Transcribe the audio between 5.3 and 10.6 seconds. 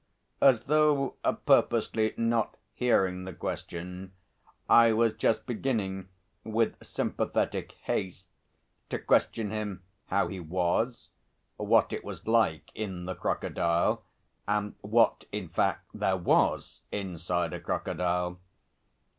beginning with sympathetic haste to question him how he